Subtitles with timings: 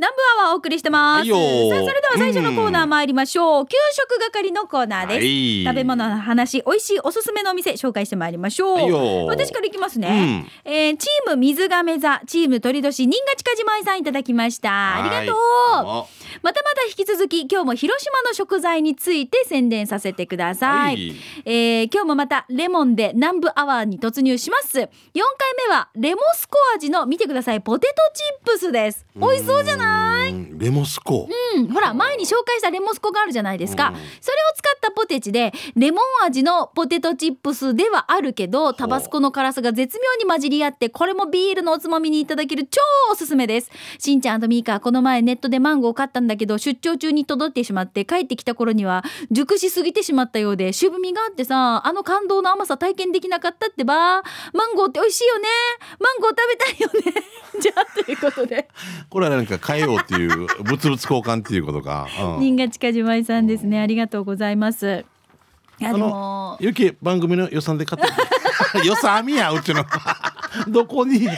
[0.00, 5.64] 南部アワーお送りしてます、さあそれでは最初のコーナー参りましょう、給食係のコーナーです、はい。
[5.64, 14.96] 食べ物の話美味しいおすすめのお店紹介してまいりましょう、私からいきますね、えーチーム水亀座チーム鳥年新賀近島井さんいただきました。
[14.96, 15.86] ありがとう。
[15.86, 16.06] は
[16.42, 21.14] またまた引き続き今日も広島の食材について宣伝させてください、はい。
[21.44, 24.78] えー今日もまたレモンで南部アワーに突入します。
[24.78, 24.88] 4回
[25.68, 27.60] 目はレモスコ味の見てください。
[27.60, 29.06] ポテトチップスです。
[29.16, 30.32] 美味しそうじゃない？
[30.32, 31.28] うんレモスコ。
[31.56, 33.94] うん、ほら前に紹介したレモスコがあるじゃないですか、うん。
[33.94, 34.10] それを
[34.56, 43.70] 使ったポテチでレモン味のポテトチップスではあるけどタバスコの辛さが絶妙に混じり合ってこれもビールのおつまみにいただける超おすすめです。
[43.98, 55.48] しんちゃんとミーカーこの前ネットでマンゴーを買ったんだけど出張中に届いてしまって帰ってきた頃には熟しすぎてしまったようで渋みがあってさあの感動の甘さ体験できなかったってばマンゴーって美味しいよね。
[55.98, 57.22] マンゴー食べたいよね。
[57.60, 58.68] じゃあということで。
[59.08, 63.80] これはなんか変えようっていう物々交換っていうことか、うん、新賀近島井さんですね。
[63.80, 65.04] ありがとうございます。
[65.78, 68.08] いやあでものゆき番組の予算で買って。
[68.84, 69.84] 予算網やうちの。
[70.68, 71.36] どこにどこ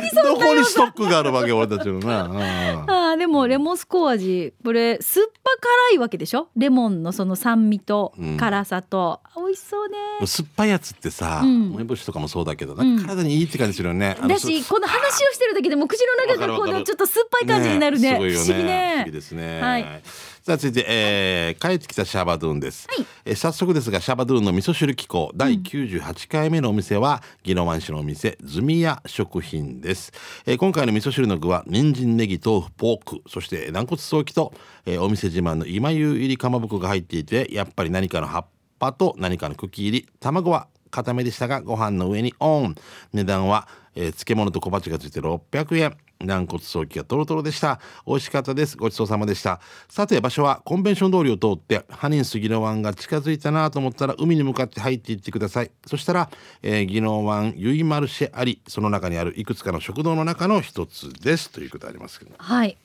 [0.00, 5.50] にどこにストックがあるわけ俺たちのな、うんでもレモンスコー味これ酸っぱ
[5.90, 6.48] 辛いわけでしょ？
[6.56, 8.36] レモンのその酸味とうん。
[8.36, 9.96] 辛さと、美味しそうね。
[10.26, 11.72] 酸っぱいやつってさ、うん。
[11.74, 18.18] 梅干しとかもそうだけどなんか体にいいって感じするよね、だしこの話をしてるだけでも口の中がこのちょっと酸っぱい感じになるね。
[18.18, 18.18] ね。
[18.18, 18.92] 不思議ね。
[18.94, 19.60] 不思議ですね。
[19.60, 20.02] はい
[20.44, 23.06] さあ続いて、えー帰ってきたシャバドゥンです、はい。
[23.24, 30.12] えー早速ですがシャバドゥンの味噌汁機構第98回目のお店は宜野湾市のお店ズミヤ食品です、
[30.44, 34.52] えー今回の味噌汁の具は人参ネギ豆腐ポークそして軟骨早期と、
[34.84, 38.46] えーお店自慢の今湯入りかまぼこが入っていてやっぱり何かの葉っ
[38.80, 42.74] ぱと何かの茎入り卵は固めでしたがご飯の上にオン。
[43.12, 47.80] 値段は、えー漬物と小鉢がついて600円軟骨早期がトロトロでした。
[48.06, 48.76] 美味しかったです。
[48.76, 49.60] ごちそうさまでした。
[49.88, 55.70] さて場所はコンベンション通りを通ってハニンス宜野湾が近づいたなと思ったら海に向かって入っていってください。
[55.86, 56.30] そしたら、
[56.62, 61.50] えー、宜野湾ユイマルシェありその中にあるいくつかの食堂の中の一つです。
[61.50, 62.32] ということありますけど。
[62.38, 62.76] はい。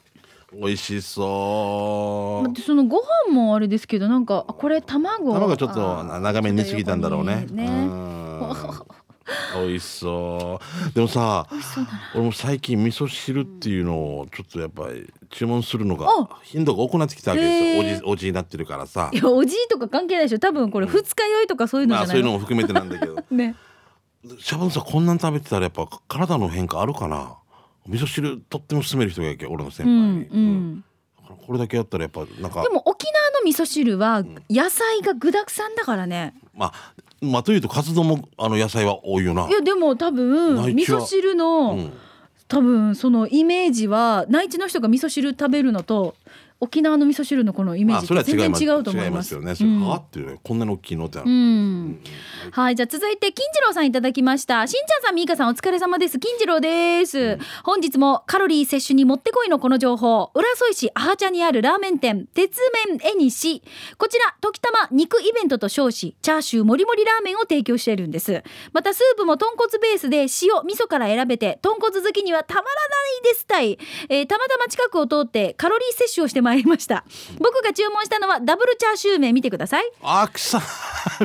[0.54, 2.54] 美味しそう。
[2.54, 5.34] でそのご飯もあれですけどなんかあこれ卵。
[5.34, 7.46] 卵がちょっと長めに煮すぎたんだろうね。
[7.52, 7.66] ね。
[7.66, 8.18] うん
[9.56, 10.94] 美味しそう。
[10.94, 11.48] でもさ
[12.16, 18.02] 俺も最近味噌汁っていうのをちょっとやっぱり注文するのがあ頻度が多くなってきたわけですよ。
[18.08, 19.10] おじおじになってるからさ。
[19.14, 20.40] いやおじいとか関係ないでしょ。
[20.40, 23.24] 多分これ二日酔いとかそういうのまあじゃないの、そういうのも含めてなんだけど。
[23.36, 23.56] ね。
[24.40, 27.36] シャバンさんこんなん食べてたらやっぱ体の変化あるかな？
[27.88, 30.84] 味噌汁とっても勧める人がいる俺の先輩に、うんうん。
[31.46, 39.48] これだけやったらやっぱなんかでも沖縄の味噌汁は野菜が具沢山だからね、まあまあというとカツ丼もあの野菜は多いよな。
[39.48, 41.02] いやでも多分味内地は。
[41.02, 41.94] 噌汁の、うん。
[42.48, 46.16] 多分そのイメージは内地の人が味噌汁食べるのと
[46.60, 48.60] 沖縄の味噌汁のこのイメージっては違います。
[48.60, 49.36] 全然違うと思います。
[49.36, 49.76] 違いますよね。
[49.76, 49.88] うん。
[49.88, 51.30] はっていうねこんなに大きいのってある。
[51.30, 52.00] うん。
[52.52, 54.66] はいじゃあ続いて金次郎さんいただきました。
[54.66, 56.20] しんちゃんさんみーかさんお疲れ様です。
[56.20, 60.32] 金次郎です、本日もカロリー摂取にもってこいのこの情報。
[60.34, 63.62] 浦添市アハチャにあるラーメン店鉄麺えにし
[63.98, 68.44] こちら時たま肉イベントと称しチャーシューもりもりラーメンを提供しているんです。
[68.74, 70.28] またスープも豚骨ベースで塩
[70.66, 72.72] 味噌から選べて豚骨好きにはたまらな
[73.30, 73.78] いですたい、
[74.10, 77.04] えーたまたま近くを通ってカロリー摂取をしてまいりました
[77.40, 80.62] 僕が注文したのはダブルチャーシュー麺見てくださいあくさ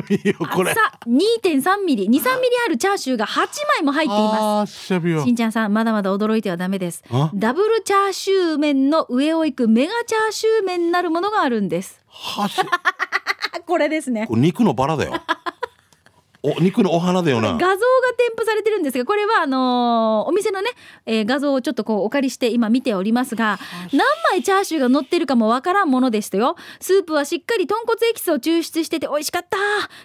[0.09, 0.71] みよこれ。
[0.71, 2.23] 厚さ2.3ミリ23ミリ
[2.65, 5.31] あるチャーシューが8枚も入っていまあーしゃべよすし。
[5.31, 7.29] んちゃんさんまだまだ驚いてはダメですあ？
[7.33, 12.59] ダブルチャーシュー麺の上を行くメガチャーシュー麺なるものがあるんですはし。
[12.59, 15.13] あ これですね肉のバラだよ。
[16.45, 17.53] お肉のお花だよな。
[17.53, 17.77] 画像が
[18.17, 20.69] 添付されてるんですがこれはあのーお店のね、
[21.05, 23.59] えー画像をちょっとこうお借りして今見ておりますが
[23.93, 23.99] 何
[24.31, 26.55] 枚チャーシューが乗ってるかもわからんものでしたよ。
[26.81, 29.57] スープはしっかり豚骨エキスを抽出してて美味しかった。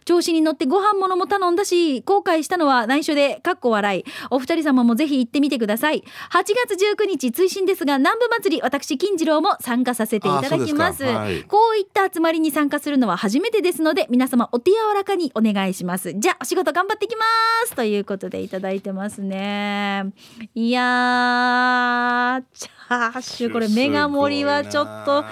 [0.04, 4.04] 調子に乗ってご飯ものも頼んだし後悔したのは内緒でかっこ笑い。
[4.30, 6.04] お二人様もぜひ行ってみてください。
[6.30, 11.02] 8月19日追伸ですが南部祭り私金次郎も参加させていただきます。
[11.02, 11.42] はい。
[11.44, 16.12] こういった集まりに参加するのは初めてですので皆様お手柔らかにお願いします。
[16.14, 17.24] じじゃあお仕事頑張ってきま
[17.68, 17.74] す。
[17.74, 20.12] ということでいただいてますね。
[20.54, 25.24] いやーチャーシューこれメガ盛りはちょっと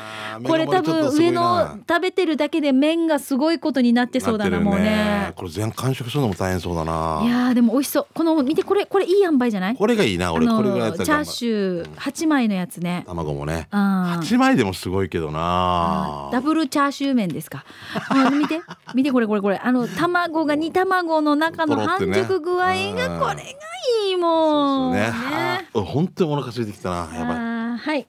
[0.44, 7.22] これ多分上の食べてるだけで麺がすごいことになってそうだなもうねこれ全完食するのも大変そうだな。
[7.24, 9.76] いやーでも美味しそうこの見てこれこれいい塩梅じゃない？
[9.76, 13.68] これがいいな俺これぐらいチャーシュー8枚のやつね卵もね。
[13.72, 16.28] うん八枚でもすごいけどな。
[16.32, 17.64] ダブルチャーシュー麺ですか？
[18.10, 18.60] あ見て、
[18.94, 23.40] 見てこれこれこれ、あの卵が煮卵の中の半熟具合がうんこれが
[24.06, 24.92] いいもん。
[24.92, 25.10] ね。
[25.12, 27.14] あ本当にお腹空いてきたな。
[27.14, 27.45] やばい。
[27.76, 28.06] はい。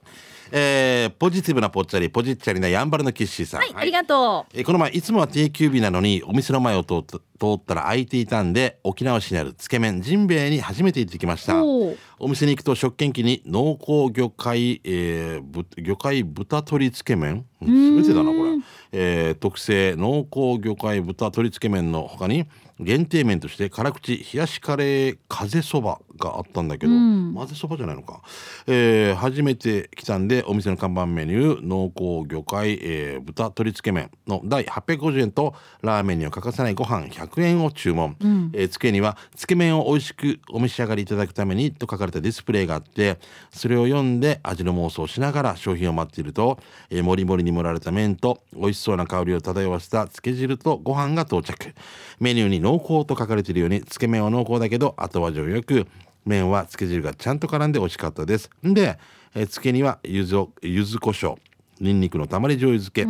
[0.50, 7.22] えー、ポジティブなぽっちゃりポジッチャリなやんばるのキッシーさん、はい、ありがとえーこの前いつもは定休日なのにお店の前を通った通
[7.56, 11.62] ったら空いていたんで沖縄市にあるつけ麺ジンベエに初めて行ってきました。
[11.62, 11.94] お
[12.28, 17.44] 店に行くと食券機に濃厚魚介、えーぶ魚介豚鶏つけ麺？
[17.60, 18.02] うん。
[18.02, 18.50] 全てだなこれ、
[18.92, 22.48] えー特製濃厚魚介豚鶏つけ麺の他に
[22.80, 28.20] 限定麺として辛口冷やしカレー風そばがあったんだけど、混ぜそばじゃないのか、
[28.66, 38.16] えー初めて来たんでお店の看板メニュー濃厚魚介、えー豚鶏つけ麺の第850円とラーメンには欠かせないご飯100円を注文、
[38.52, 43.18] えーつけにはつけ麺を美味しくお召し上がりいただくためにと書かれたディスプレイがあって
[43.50, 46.58] それを読んで味の妄想をしながら商品を待っていると、
[46.90, 51.74] えー、もりもりに盛られた麺と美味しそうな香りを漂わせたつけ汁とご飯が到着。
[52.20, 55.86] メニューに濃厚と書かれているようにつけ麺は濃厚だけど後味をよく
[56.28, 58.50] 麺はつけ汁がちゃんと絡んで美味しかったです。
[58.64, 58.98] んで、
[59.34, 61.36] えーつけには柚子を柚子胡椒。
[61.80, 63.02] ニンニクのたまり醤油漬け。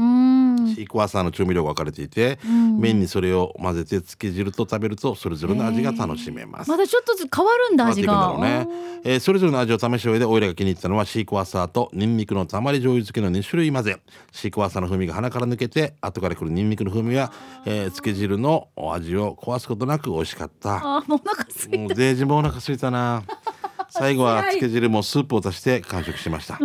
[0.75, 2.39] シークワーサーの調味料が分かれていて、
[2.79, 6.71] 麺にそれを混ぜてつけ汁と食べるとそれぞれの味が楽しめます。
[6.71, 8.37] まだちょっとずつ変わるんだ味が。
[8.39, 8.67] ね、
[9.05, 14.01] えーそれぞれの味を試した上でオイラが気に入ったのはシークワーサーとニンニクのたまり醤油漬けの2種類混ぜ。
[14.33, 17.33] シークワーサーの風味が鼻から抜けて後から来るニンニクの風味は、
[17.65, 20.77] えー漬け汁の味を壊すことなく美味しかった。
[20.77, 23.23] あーもうお腹すいもうデージもお腹空いたな。
[23.91, 26.59] 最後は漬け汁もスープを足して完食しました、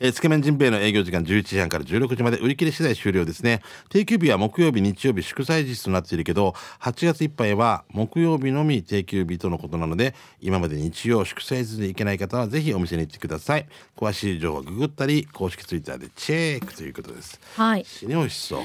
[0.00, 3.62] えーつけ麺ジンベエの営業時間11時半から16時まで売り切れ次第終了ですね。
[3.88, 13.66] 定休日は木曜日日曜日祝祭日となっているけど8月いっぱいは木曜日のみ定休日とのことなので今まで日曜祝祭日で行けない方はぜひお店に行ってください。
[13.96, 17.40] 詳しい情報はググったり公式ツイッターでチェックということです。
[17.56, 17.84] はい。
[17.84, 18.62] 死に美味しそう。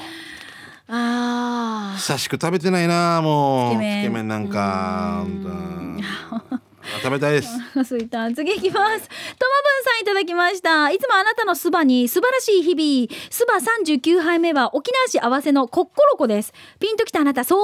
[0.93, 3.75] あ久しく食べてないなもう。
[3.75, 4.27] つけ麺。
[4.27, 6.01] なんかうん。
[6.31, 6.61] あ
[7.01, 7.49] 食べたいです。
[7.75, 8.73] ーすいた次いきます。
[8.73, 10.89] ともぶんさんいただきました。
[10.91, 13.21] いつもあなたのそばに素晴らしい日々。
[13.29, 16.53] そば39杯目は沖縄市合わせのコッコロコです。
[16.79, 17.59] ピンときたあなたそう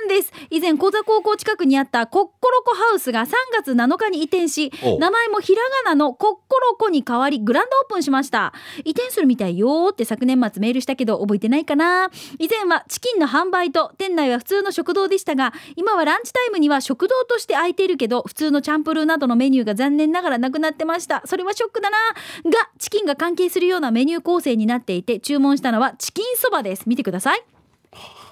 [0.00, 0.32] なんです。
[0.50, 8.52] 以前高座高校近くにあったコッコロコハウスが3月7日に移転しお名前もひらがなのコッコロコに変わりグランドオープンしました。
[8.84, 12.10] 移転するみたいよーって昨年末メールしたけど覚えてないかな。
[12.38, 21.22] 以前はチキンの販売と店内は普通の食堂でしたが今はランチタイムには食堂として空いているけど普通のチャンプルーなどのメニューが残念ながらなくなってました。
[21.26, 21.96] それはショックだな。
[22.44, 26.84] がチキンが関係するようなメニュー構成になっていて注文したのはチキンそばです。
[26.86, 27.42] 見てください。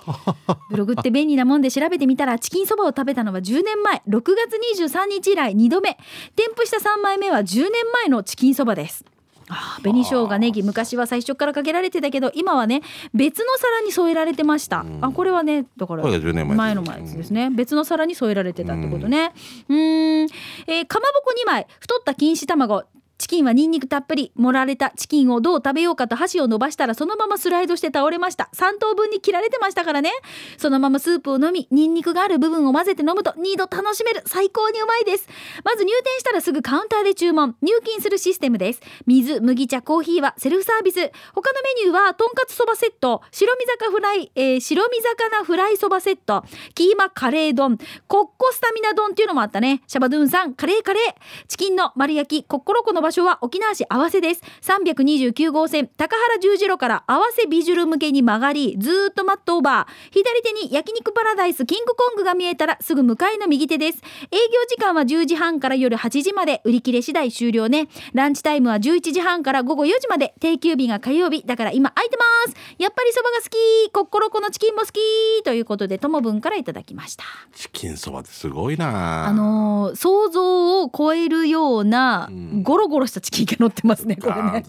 [0.70, 4.02] ブログって便利なもんで調べてみたらチキンそばを食べたのは10年前。
[4.08, 5.96] 6月23日以来2度目。
[6.36, 7.72] 添付した3枚目は10年
[8.04, 9.04] 前のチキンそばです
[9.50, 12.82] あー紅生姜ネギ昔は最初からかけられてたけど今はね
[13.12, 19.32] 別の皿に添えられてました、あこれはねだからこれが10年前前の前ですね、別の皿に添えられてたってことね。
[19.68, 20.28] うーん、
[20.66, 21.66] えーかまぼこ2枚。
[21.80, 22.84] 太った錦糸卵
[23.20, 28.48] チキンはニンニクたっぷり盛られたチキンをどう食べようかと箸を伸ばしたらそのままスライドして倒れました。
[28.54, 30.10] 3等分に切られてましたからね。
[30.56, 34.22] そのままスープを飲みニンニクがある部分を混ぜて飲むと2度楽しめる。
[34.24, 35.28] 最高にうまいです。
[35.64, 37.56] まず入店したらすぐカウンターで注文。
[37.60, 38.80] 入金するシステムです。
[39.04, 40.96] 水麦茶コーヒーはセルフサービス。
[41.34, 43.20] 他のメニューはとんかつそばセット。
[43.32, 46.42] 白身魚フライ、えー白身魚フライそばセット。
[46.74, 47.76] キーマカレー丼。
[48.08, 49.82] コッコスタミナ丼っていうのもあったね。
[49.86, 51.46] シャバドゥンさんカレーカレー。
[51.48, 54.42] チキンの丸焼きコッコロコの場所は沖縄市合わせです。
[54.62, 60.12] 329号線高原十字路から合わせビジュル向けに曲がりずーっとマットオーバー。
[60.12, 63.98] 左手に焼肉パラダイスキングコングが見えたらすぐ向かいの右手です。
[64.30, 66.60] 営業時間は10時半から夜8時まで。
[66.64, 67.88] 売り切れ次第終了ね。
[68.12, 70.34] ランチタイムは11時半から午後4時まで。
[70.40, 71.42] 定休日が火曜日。
[71.46, 72.56] だから今空いてます。
[72.78, 73.90] やっぱりそばが好き。
[73.92, 75.00] コッコロコのチキンも好き。
[75.44, 77.24] ということでともぶんからいただきました。
[77.54, 79.26] チキンそばってすごいな。
[79.26, 82.62] あのー想像を超えるようなん。
[82.62, 84.52] ゴロゴロしたチキンが乗ってますねこれね。
[84.52, 84.64] ね。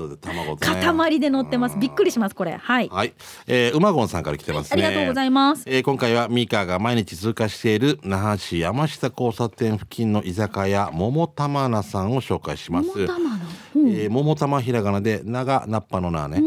[0.60, 1.78] 塊で乗ってます。
[1.78, 2.58] びっくりしますこれ。
[2.58, 2.90] はい。
[2.90, 3.14] はい、
[3.48, 5.64] えー、うまごんさんから来てますね、ありがとうございます。
[5.66, 12.88] えー今回はミカが毎日通過している那覇市山下交差点付近の居酒屋桃玉菜さんを紹介します。
[12.90, 13.42] 桃玉の
[13.76, 16.42] えー桃玉ひらがなで長菜っぱの名ね、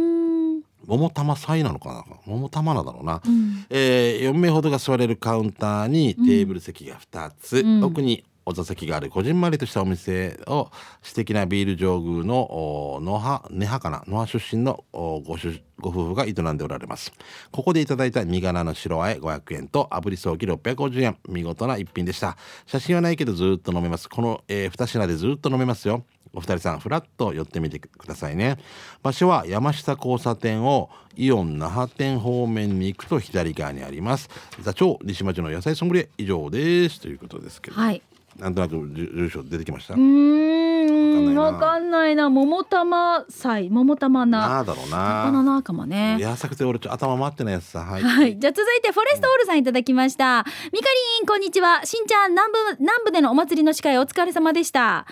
[0.86, 2.16] 桃玉菜なのかな？
[2.26, 3.20] 桃玉菜だろうな、ん。
[3.70, 7.84] えー4名ほどが座れるカウンターにテーブル席が2つ、うん。
[7.84, 10.70] 奥にお座席があるこじんまりとしたお店を
[11.02, 15.22] 素敵なビール上宮の野葉根葉かな野葉出身のご
[15.80, 17.12] ご夫婦が営んでおられます。
[17.50, 21.16] ここでいただいた身柄の白あえ500円と炙りソーキ650円。
[21.28, 22.36] 見事な一品でした。
[22.66, 24.08] 写真はないけどずっと飲めます。
[24.08, 26.04] この、え2品でずっと飲めますよ。
[26.34, 28.58] お二人さんフラッと寄ってみてくださいね。
[29.02, 34.28] 場所は山下交差点をイオン那覇店方面に行くと左側にあります。
[34.60, 37.00] 座長西町の野菜ソムリエ以上です。
[37.00, 38.02] ということですけど、はい。
[38.38, 40.04] なんとなく住住所出てきました、うーん。
[41.28, 42.30] うんわかんないな。
[42.30, 46.16] 桃玉祭桃玉ななあだろうこのななかもね。
[46.20, 47.80] やさくて俺ちょ頭回ってないやつさ。
[47.80, 50.44] はい、はい、じゃあ続いてフォレストオールさんいただきました。
[50.72, 50.86] みか
[51.20, 51.84] りんこんにちは。
[51.84, 55.06] しんちゃん南部南部でのお祭りの司会お疲れ様でした。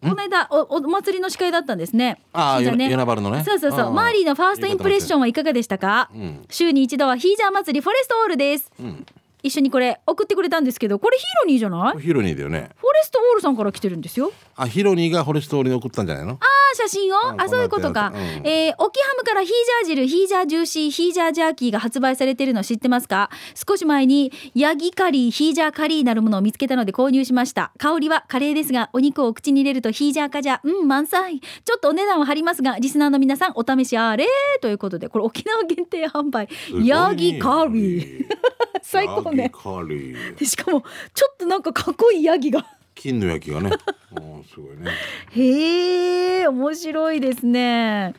[0.00, 2.20] この間おおお祭りの司会だったんですね。
[2.32, 3.44] ああしんちゃん与那原のね。
[3.44, 3.90] そうそうそう。
[3.90, 3.94] ん。
[3.94, 6.10] マーリーのファーストインプレッションはいかがでしたか？
[6.14, 6.44] うん。
[6.50, 8.70] 週に一度はヒージャー祭りフォレストオールです。
[8.80, 9.06] うん
[9.42, 11.92] 一緒にこれ送ってくれたんですけど、これヒロニーじゃない？
[11.92, 12.70] フォレヒロニーだよね。
[13.04, 14.32] ストオールさんから来てるんですよ。
[14.54, 16.38] あヒロニーがフォレストオールに送ったんじゃないの？
[16.40, 16.46] あ
[16.76, 17.16] 写真を？
[17.32, 18.46] うんあそういうことか、うん。
[18.46, 19.50] えー、オキハムからヒー
[19.86, 23.28] ジャー汁ヒージャージューシーヒージャージャーキーが発売されているの知ってますか？
[23.68, 27.72] 少し前にヤギカリーヒージャーカリーなるものを見つけたので購入しました。
[27.78, 31.40] 香りはカレーですがお肉をお口に入れるとヒージャーカジャうん満載。
[31.40, 34.26] ちょっとお値段は張りますがリスナーの皆さんお試しあれ
[34.60, 36.48] ということでこれ沖縄限定販売。
[36.84, 38.26] ヤギカリー。
[38.84, 39.42] 最高ね。
[39.44, 40.82] ヤギカリーでしかも
[41.14, 42.66] ちょっとなんかかっこいいヤギが。
[42.94, 43.70] 金の焼きがね。
[44.16, 44.90] うんすごいね。
[45.30, 48.14] へえ面白いですね。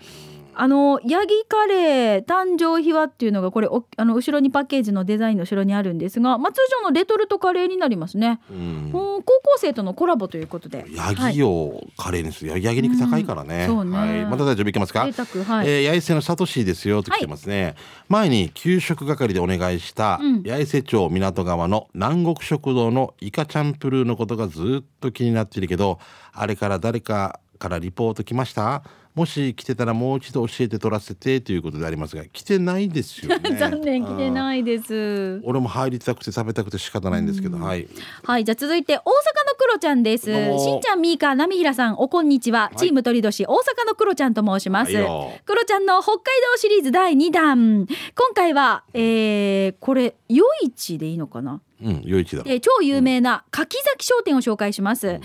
[0.55, 8.57] あのヤギカレー誕生秘話っていうのがこれおあの後ろにパッケージのデザインの後ろにあるんですが、まあ、通常のレトルトカレーになりますね、うん。
[8.57, 10.85] うん、高校生とのコラボということで。
[10.95, 12.59] ヤはいギをカレーにする。
[12.61, 13.91] ヤギ肉高いからね、うん。
[13.91, 13.97] ね。
[13.97, 15.01] はい、また大丈夫いけますか。
[15.01, 17.75] はい、えー、八重瀬のサトシですよと来てますね、
[18.09, 20.43] 前に給食係でお願いしたうん。
[20.43, 25.99] 八重瀬町港川の南国食堂のイカチャンプルーのことがずっと気になっているけど
[26.31, 28.83] あれから誰かからリポート来ました？
[29.15, 33.53] もし来てたらもう一度教えて取らせてということでありますが来てないですよね。
[33.57, 35.39] 残念来ていないです。
[35.43, 37.87] 俺も入りたくて食べたくて仕方ないんですけど、はい。
[38.23, 40.25] はいじゃあ続いて大阪のクロちゃんです。
[40.25, 42.75] しんちゃんみーかなみひらさんおこんにちは、い。
[42.75, 43.53] チーム鳥年大阪
[43.87, 45.31] のクロちゃんと申します、はいよ。
[45.45, 46.19] クロちゃんの北海
[46.53, 47.85] 道シリーズ第2弾。
[47.85, 51.61] 今回は、えー、これ夜市でいいのかな？
[51.83, 55.21] うん余一だえー超有名な柿崎商店を紹介します、1階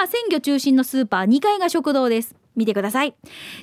[0.00, 3.14] が鮮魚中心のスーパー2階が食堂です見てください。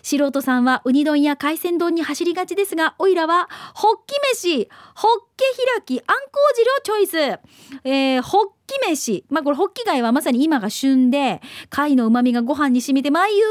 [0.02, 7.40] 素人さんはウニ丼や海鮮丼に走りがちですがおいらはホッキ飯ホッケ開きあんこう汁をチョイス、
[7.84, 9.24] えー、ホッキ飯。
[9.30, 13.48] まあこれホッキ貝はまさに今が旬で貝の旨味がご飯に染みてまいゆう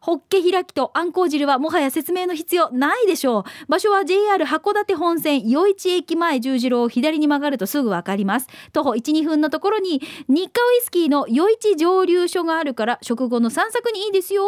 [0.00, 3.44] ホッケ開きとあんこう汁はもはや説明の必要ないでしょう。
[3.68, 8.48] 場所は JR 函館本線余市駅前十字路を左に曲がるとすぐわかります。
[8.72, 14.44] 徒歩12分のところに日課ウイスキーの余市蒸留所があるから食後の散策にいいですよ。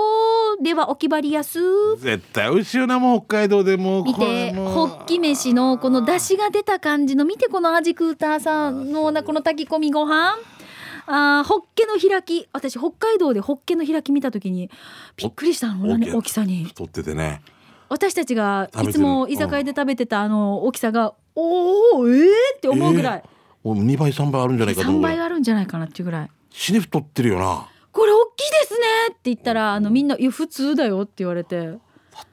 [0.62, 1.60] ではお決まりやす。
[1.98, 12.48] 絶対美味しいよなもう北海道でもう見てホッキ飯のこの出汁が出た感じの見てこの味クーターさんのなこの炊き込みご飯あーホッケの開き。
[12.52, 14.70] 私北海道でホッケの開き見た時に
[15.16, 16.64] びっくりしたのね大きさに。
[16.64, 17.42] 太っててね。
[17.88, 22.26] 私たちがいつも居酒屋で食べてたあの大きさがおおえー？
[22.56, 23.22] って思うぐらい、
[23.62, 24.88] もう2倍3倍あるんじゃないかと。
[24.88, 26.30] 思3うぐらい倍あるんじゃないかなっていうぐらい。
[26.50, 27.68] 死に太ってるよな。
[27.92, 28.78] これ大きいですね
[29.10, 31.78] って言ったらあのみんな「いや普通だよ」って言われて。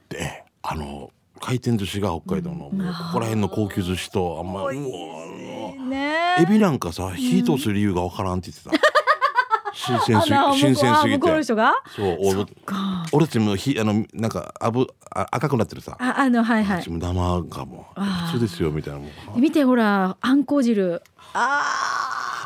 [0.08, 1.10] であの
[1.44, 2.70] 回転寿司が北海道の、こ
[3.12, 8.86] こら辺の高級寿司とあんまうわねエビなんかさ火通す理由がわからんって言ってた、
[9.74, 11.44] 新鮮すぎあ新鮮すぎて。
[11.44, 13.04] そう俺か。
[13.12, 15.98] 俺たちも火あのなんかあぶあ赤くなってるさ。
[16.00, 16.84] ああのはいはい。
[16.88, 17.88] 生がも
[18.30, 19.00] 普通ですよみたいな
[19.36, 21.02] 見てほらあんこう汁。
[21.34, 22.03] あ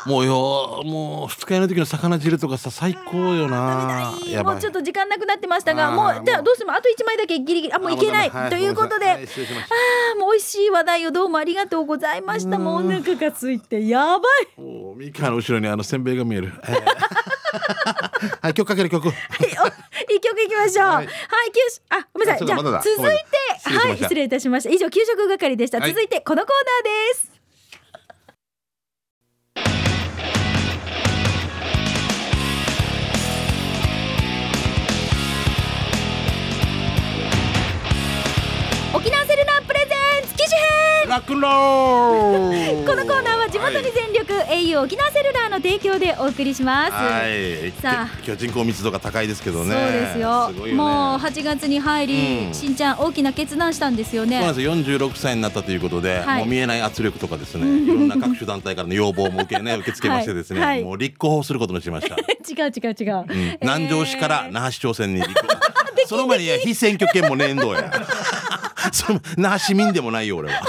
[0.09, 4.11] もうよもう二日酔いの時の魚汁とかさ最高よな。
[4.13, 4.53] ーやばい。
[4.55, 9.53] もうちょっと時間なくなってましたがもうじゃどうしてもあと一枚だけギリギリあもういけないあもうダメということで、はいしました。
[9.53, 12.57] あーもう美味しい話題をどうもありがとうございました。
[12.57, 14.23] もうお腹がついてやば
[14.57, 14.59] い。
[14.59, 16.53] もうミカの後ろにあのせんべいが見える。
[16.67, 16.79] えー。
[18.41, 19.07] はい、曲かける曲。
[19.09, 19.15] はい
[19.63, 19.67] お
[20.11, 20.87] 一曲いきましょう。
[20.87, 21.07] は、はいい。
[21.07, 21.11] 給
[21.69, 22.47] 食あ、ごめんなさい。
[22.47, 24.69] じゃあ続いてはい失礼いたしました。
[24.71, 25.79] 以上給食係でした。
[25.79, 25.89] はい。
[25.91, 26.49] 続いてこのコー
[26.83, 27.38] ナーです。
[41.09, 41.49] ラックンロ。
[41.49, 46.91] このコーナーは地元に全力、au 沖縄セルラーの提供でお送りします。
[46.91, 47.71] はい。
[47.81, 48.09] さあ。
[48.23, 49.73] 今日人口密度が高いですけどね。
[49.73, 50.51] そうですよ。
[50.67, 50.73] ね。
[50.73, 52.53] もう8月に入り、うん。
[52.53, 54.37] しんちゃん大きな決断したんですよね。
[54.37, 54.75] そうなんですよ。
[54.75, 56.39] 46歳になったということで、はい。
[56.41, 57.65] もう見えない圧力とかですね。
[57.65, 60.69] いろんな各種団体からの要望も受け,、ね、受け付けましてですね、はい。
[60.69, 62.15] はいもう立候補することにしました、
[62.47, 65.59] 違う違う違う、うん、南城市から那覇市長選に立候補
[66.07, 67.91] その前に非選挙権もねえんどや。
[68.91, 70.61] その那覇市民でもないよ俺は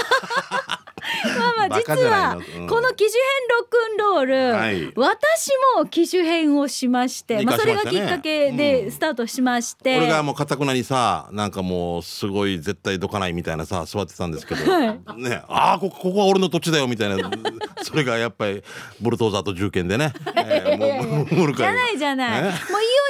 [1.79, 2.35] 実は
[2.67, 4.91] この機種編ロックンロロール、はい。
[4.95, 8.57] 私も機種変をしまして、まあ、それがきっかけうん。
[8.57, 15.21] でスタートしまして、俺がもうかたくなにさなんかもうすごい絶対どかないみたいなさ座ってたんですけど、はい。
[15.21, 17.29] ねああここは俺の土地だよみたいな。
[17.83, 18.63] それがやっぱり
[19.01, 22.43] ボルトーザーと重剣でね、 えーもうじゃないじゃない、え？
[22.43, 22.51] もう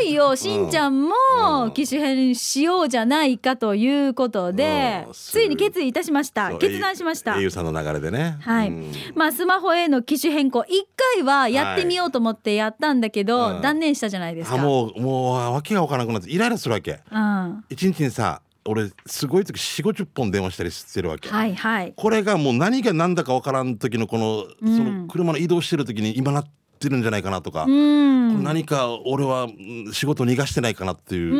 [0.04, 5.14] いよいよしんちゃんも機種変しようじゃないかということで、うん。
[5.14, 6.56] ついに決意いたしました。
[6.58, 7.38] 決断しました。
[7.38, 8.38] 英雄さんの流れでね。
[8.42, 8.92] はい、うん。
[9.16, 14.56] まあスマホへの機種変更一回はやってみようと思ってやったんだけど、うん断念したじゃないですか。
[14.56, 21.94] あもうもうわけが分からなくなってイライラするわけうん、一日にさ俺すごい時4 5 0本電話したりしてるわけ、はいはい。
[21.96, 26.46] これがもう何が何だか分からん時のこの,、うんその車の移動してる時に今なっ
[26.80, 28.44] てるんじゃないかなとか、うん。
[28.44, 31.34] 何か俺はうん仕事逃がしてないかなっていう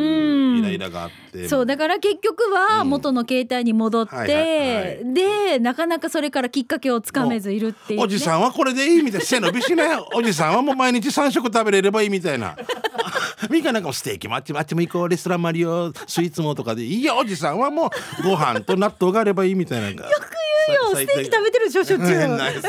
[0.76, 0.76] うん。
[0.76, 9.26] イライラがあって、そうだから結局は元の携帯に戻って、でなかなかそれからきっかけをつかめずいるっていう、ね、おじさんはこれでいいみたいな。
[9.26, 12.56] 背伸びしない おじさんはもう毎日3食食べれればいいみたいな。
[13.50, 15.08] みかなんかもステーキもあっちもあっちも行こう。
[15.08, 15.92] レストランもあるよ。
[16.06, 17.16] スイーツもとかでいいよ。
[17.18, 19.88] おじさんはもうご飯と納豆があればいいみたいな。
[19.88, 20.41] よく
[20.74, 22.08] よステーキ食べてるでしょしょっちゅう。
[22.12, 22.62] ス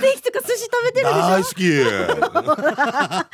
[0.00, 1.20] テーキとか寿司食べてるでしょ。
[1.20, 1.64] 大好き。
[1.80, 3.26] は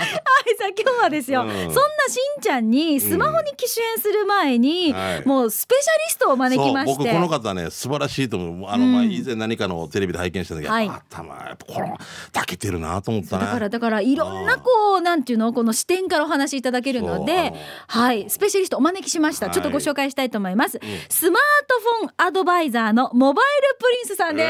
[0.44, 1.48] いさあ今日はですよ、うん。
[1.48, 5.26] そんなしんちゃんにスマホに機種変する前に、はい。
[5.26, 6.98] もうスペシャリストを招きまして。
[6.98, 8.70] 僕この方ね素晴らしいと思う。
[8.70, 10.88] あの、まあ以前何かのテレビで拝見した時、はい。
[10.88, 11.98] 頭やっぱこの
[12.32, 17.56] たけてるなと思ったねだからだからいろんなこうなんていうのこの視点からお話しいただけるのでの
[17.88, 19.54] はいスペシャリストお招きしました、はい。
[19.54, 24.48] ちょっとご紹介したいと思います、スマートフォンアドバイザーのモバイルプリンスさんです、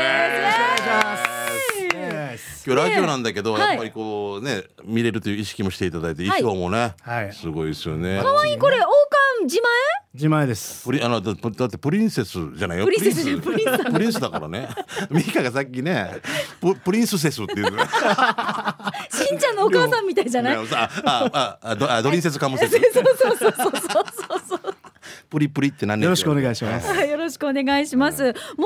[1.95, 7.33] え今日ラジオなんだけど、ねやっぱりこうね見れるという意識もしていただいて衣装もね、はい。
[7.33, 8.21] すごいですよね。
[8.23, 9.71] 可愛いこれ王冠自前？
[10.15, 10.85] 自前です。
[10.85, 12.85] プリあのだだってプリンセスじゃないよ？
[12.85, 13.85] プリンセスじゃんプリンス。
[13.93, 14.69] プリンスだからね。
[15.11, 16.11] ミカがさっきね
[16.61, 17.83] ププリンスセスっていうね。
[19.11, 20.57] しんちゃんのお母さんみたいじゃない？
[20.63, 22.73] ねああああドあドリンセスカムセス。
[22.77, 23.01] そうそ
[23.33, 24.05] うそうそうそう
[25.31, 26.87] プリプリって何よろしくお願いします。
[26.93, 27.11] はい。
[27.11, 28.23] よろしくお願いします。
[28.23, 28.63] モバイルプ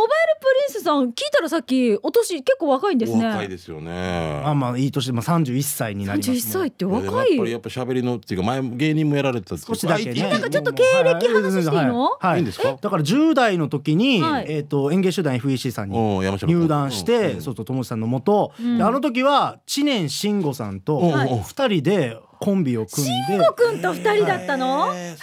[0.72, 3.26] リンスさん聞いたらさっきお年結構若いんですおね。
[3.26, 4.40] 若いですよね。
[4.42, 7.14] まあまあいい年でまあ31歳になります31歳って若い。
[7.14, 12.02] やっぱりやっぱ喋りのっていうか前芸人もやられてた少しだけなんかちょっと経歴話していいの？
[12.04, 12.26] はい。
[12.26, 12.76] はいいいんですか？
[12.80, 14.46] だから10代の時に、はい。
[14.48, 21.00] えっ、と演芸集団 FEC さんに入団して、うんそうそう友達さんのもと、あの時は知念慎吾さんと
[21.46, 24.94] 二人でコンビを組んで、コくんと二人だったの？
[24.94, 25.16] へー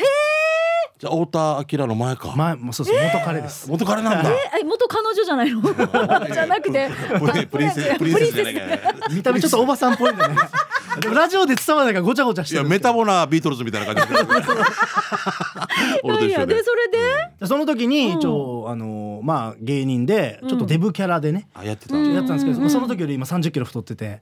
[1.04, 1.26] じゃあ太
[1.68, 2.34] 田明の前か。
[2.34, 3.70] 前もうそうそう元彼です。
[3.70, 4.32] 元彼なんだ。
[4.32, 5.60] え、え元彼女じゃないの？
[6.32, 6.90] じゃなくて、
[7.20, 8.62] プリプリンセス プリンセスじゃないか
[9.12, 10.36] 見た目ちょっとおばさんっぽいんだね。
[11.02, 14.14] でもラジオで伝わらないからごちゃごちゃしいやてるんですけどメタボなビートルズみたいな感じ
[16.04, 16.56] 俺といや一緒で。
[16.56, 17.04] でそれで、で
[17.46, 18.20] その時にうん。
[18.20, 22.14] 一応、あのまあ芸人でちょっとデブキャラでね、あやってたうん。
[22.14, 24.22] やってたんですけど、まあその時より今30キロ太ってて、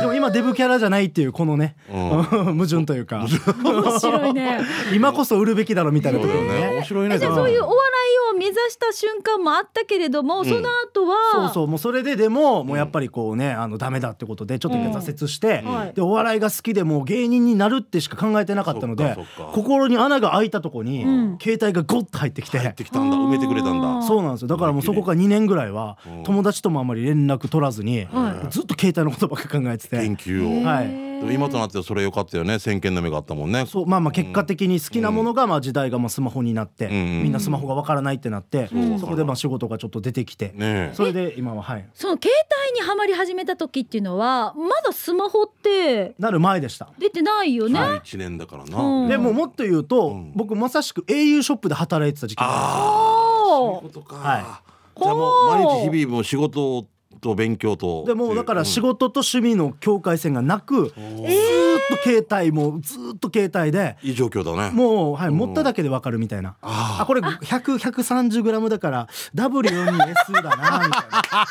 [0.00, 2.22] でも今デブキャラじゃないっていうこのね、うん。
[2.56, 3.26] 矛盾というか。
[3.64, 4.60] 面白いね。
[4.94, 6.48] 今こそ売るべきだろみたいなところね。
[6.48, 6.84] 面ね。
[6.84, 7.34] 白いねじゃあ。
[7.34, 10.44] そういうお笑いを目指した瞬間もあったけれども、ん。
[10.44, 15.74] その後は、そうそうもうそれででももうやっぱりこうねあのダメだってことでちょっと挫折して、うん。
[15.74, 15.92] はい。
[15.94, 19.16] でお笑いが好きでもう芸人になるってしか考えてなかったので
[19.52, 21.38] 心に穴が開いたとこに、うん。
[21.40, 22.58] 携帯がゴッと入ってきて。
[22.58, 23.16] 入ってきたんだ。
[23.16, 24.02] 埋めてくれたんだ。
[24.02, 24.48] そうなんですよ。
[24.48, 26.22] だからもうそこから2年ぐらいはうん。
[26.24, 29.96] 友達ともあんまり連絡取らずに、はずっと携帯のことばっか考えてて。
[29.96, 32.58] 研究をはい今となってはそれ良かったよね。
[32.58, 33.66] 先見の目があったもんね。
[33.66, 40.90] そうまあまあ結果的に好きなものがまあ時代がまあスマホになって、んみんなスマホがわからないってなって、んそこでまあ仕事がちょっと出てきて、ねえ。
[40.94, 41.88] それで今ははい。
[41.94, 42.30] その携
[42.72, 46.90] 帯にはまり始めた時っていうのはまだスマホってなる前でした。
[46.98, 49.08] 出てないよね？1年だからな、うん。
[49.08, 50.32] でももっと言うと、うん。
[50.34, 54.60] 僕まさしく au ショップで働いてた時期ああそういうことか、は
[54.96, 56.86] じゃあもう毎日日々もう仕事
[57.24, 58.04] と勉強と。
[58.06, 58.34] でもう。
[58.36, 64.70] だから仕事、事と趣味の境界線がなく、ずーっと携帯もずーっと携帯でいい状況だね。
[64.76, 66.54] もう、はい、持っただけでわかるみたいな。
[66.62, 71.46] ああこれ100130グラムだから W4 に S だなみたいな。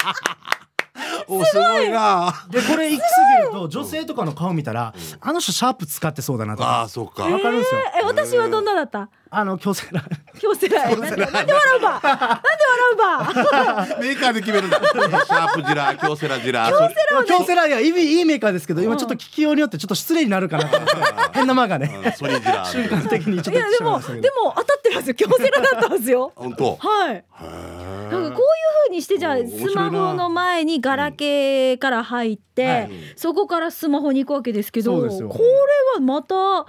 [1.28, 2.34] おすごいな。
[2.50, 3.08] でこれ行き過
[3.40, 6.70] ぎると女性とかの顔見たら、あの人シャープ使ってそうだなとか。
[6.70, 7.82] ああそうか、わかるんですよ。
[8.02, 9.10] え私はどんなだった？
[9.36, 10.04] あの強制ラ
[10.40, 11.90] 強制ラなんで笑うば？
[11.92, 12.40] なんで笑
[12.94, 13.98] うば？
[14.00, 14.80] メーカーで決めるんだ。
[14.80, 17.72] シャープジラ京セラジラ京セ強制ラい。
[17.72, 20.70] やいいいいメーカーですけど今ちょっと聞きようによってちょっと失礼になるかな。
[21.34, 22.14] 変な間がね。
[22.16, 25.16] ソニージラ瞬間的にちょっと言っていやでもでも当たってるんですよ。
[25.16, 26.32] 強制ラだったんですよ。
[26.36, 26.78] 本当？
[26.80, 27.16] はい。
[27.16, 27.28] へなんか
[28.12, 32.92] こういうえ風にしてじゃあスマホの前にガラケーから入って、はい。
[33.16, 35.10] そこからスマホに行くわけですけど、これ
[35.96, 36.66] はまた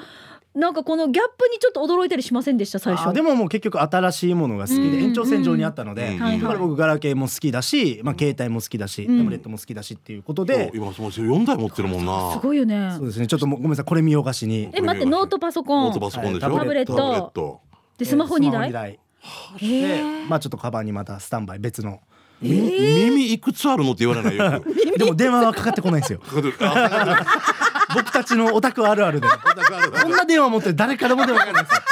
[0.54, 3.08] なんかこのギャップにちょっと驚いたりしませんでした最初？
[3.08, 4.92] あでももう結局新しいものが好きうん。
[4.92, 6.18] で延長線上にあったので、うん。
[6.40, 12.94] だから僕ガラケーも好きだし、まあ、携帯も好きだし、んタブレットも好きだしっていうことそうで、今その4台持ってるもんなすごいよね。
[12.96, 13.26] そうですね。
[13.26, 14.70] ちょっとごめんなさいこれ見よがしに。
[14.72, 15.84] え待ってノートパソコン。
[15.86, 16.48] ノートパソコンでしょ？
[16.50, 16.58] はい。
[16.58, 16.96] タブレット。
[16.96, 17.60] タブレット
[17.98, 18.72] でスマホ2ス台。
[18.72, 22.00] マへでーまあちょっとカバンにまたスタンバイ別の。
[22.42, 24.74] み耳いくつあるのって言われないよく。
[24.98, 26.20] でも電話はかかってこないんですよ。
[26.60, 29.28] あ僕たちのオタクあるあるで。
[29.28, 31.74] こんな電話持って誰からも電話かかるんです？
[31.74, 31.83] よ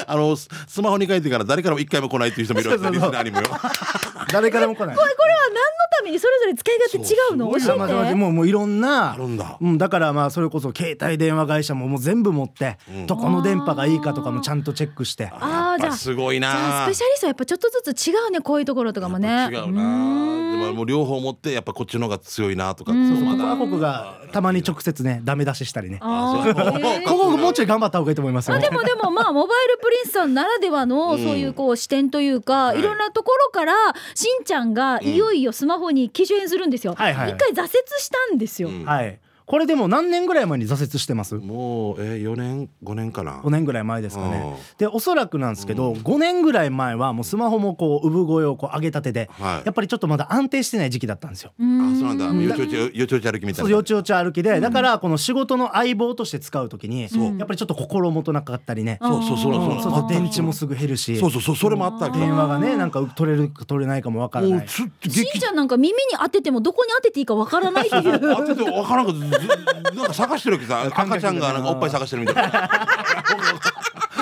[0.06, 3.10] あのススマホに書いてから誰からも一回も来ないっていう人もいるわけそうそうそう。
[3.10, 3.60] リスナーにもよ。
[4.32, 4.96] 誰からも来ない。
[4.96, 5.60] これこれは何の
[6.00, 8.14] ためにそれぞれ使い勝手違うのそう教えて。
[8.14, 9.58] もうもういろんなあるんだ。
[9.60, 13.06] うん、だからまあそれこそ携帯電話会社ももう全部持って、うん。
[13.06, 15.30] どこの電波がいいかとかもちゃんとチェックして。
[15.32, 15.80] あー。
[15.80, 16.84] じゃあすごいな。
[16.86, 19.48] スペシャリストはやっぱちょっとずつ違うねこういうところとかもね。
[19.50, 20.50] 違うな。
[20.50, 22.92] でももう両方持ってやっぱこっちの方が強いなとか。
[22.92, 23.16] うん。
[23.16, 25.98] そうまだココアコクがたまに直接ねダメ出ししたりね。
[26.00, 28.56] あそうここもうちょい頑張った方がいいと思いますよ。
[28.56, 31.18] あでもでもまあ モバイルプリンスさんならではのうん。
[31.18, 32.80] そういうこう視点というか、はい。
[32.80, 33.74] い、ろんなところから
[34.14, 36.94] しんちゃんがいよいよスマホに機種変するんですよ。
[36.94, 38.68] はいはい一回挫折したんですよ。
[38.68, 39.18] うんはい
[39.50, 41.34] これでも何年ぐらい前に挫折してます？
[41.34, 43.40] もうえー、4年5年かな。
[43.40, 44.36] 5年ぐらい前ですかね。
[44.46, 44.54] うん。
[44.78, 49.66] でおそらくなんですけど、5年ぐらい前はもうスマホもこう産声をこう上げたてで、はい。
[49.66, 51.50] やっぱりちょっとまだ安定してない時期だったんですよ。
[51.58, 52.30] あそうなんだ。
[52.30, 52.40] ん。
[52.40, 53.64] よちよちよちよち歩きみたいうな。
[53.64, 57.36] そよちよち歩きで、だからこの仕事の相棒として使うときに、そう。
[57.36, 61.18] やっぱりちょっと心もとなかったりね、そうそうそううんそうそう電池もそすぐ減るし。
[61.18, 64.68] そうそうそうそれもあったわけ電話がねなんか取れるか取れないかもわからない。
[64.68, 64.92] しん
[65.40, 68.20] ちゃんなんか耳に当ててもどこに当てていいかわからないっていう。
[68.20, 69.39] 当てて分からんかったず
[69.94, 72.70] なんか探してるわけさ赤ちゃんがなんかおっぱい探してるみたいな。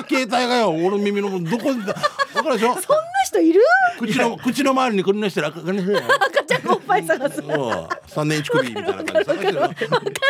[0.09, 1.93] 携帯がよ俺の耳のどこにだ
[2.33, 2.73] 分かるでしょ？
[2.81, 3.61] そんな人いる？
[3.99, 7.43] 口の口の周りにこんなしてる赤ちゃんしてる赤ちゃんがおっぱい探す。
[8.07, 9.13] 三年一首みたいな感じ。
[9.13, 9.75] で探してるわか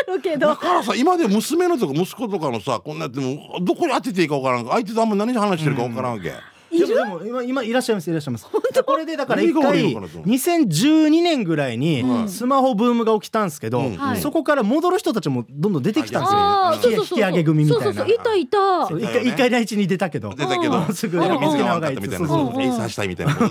[0.07, 0.21] る。
[0.21, 0.47] けど。
[0.47, 0.55] だ。
[0.57, 4.67] からさ今で娘のとか息子とかのさこんなやってもどこに当てていいか分からん。
[4.67, 6.33] 相手とあんま何話してるか分からんわけ、
[6.85, 8.47] いるでも今今いらっしゃいますいらっしゃいます。
[8.85, 14.21] これでだから一回のかなと2012年ぐらいにうんスマホブームが起きたんですけど、うんはい。
[14.21, 16.39] そこから戻る人たちもどんどん出てきたんですよ。
[16.39, 17.83] ああ、引き上げ組みたいな。
[17.85, 18.83] そうそうそう、いたいた。
[18.85, 20.29] 一回一回第一に出たけど。
[20.29, 20.77] 出たけど。
[20.79, 22.61] う んすぐ水がが悪かったみたいなそうそうそう。
[22.61, 23.33] エイサーしたいみたいな。
[23.33, 23.49] そう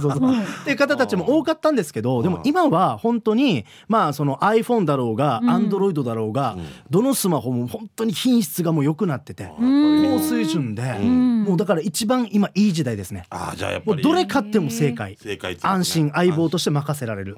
[0.00, 0.32] そうそう。
[0.62, 5.50] っていう方たちも多かったんですけどでも今は本当にまあその iPhone だろうがうん。
[5.50, 6.56] Android だろうが
[6.90, 9.48] どのスマホも本当に品質がもう良くなっててん。
[9.58, 11.44] 高水準でん。
[11.44, 13.24] もうだから一番今いい時代ですね。
[13.30, 14.02] ああじゃあやっぱり。
[14.02, 15.16] どれ買っても正解。
[15.20, 15.60] 正解ね。
[15.62, 17.36] 安心相棒として任せられる。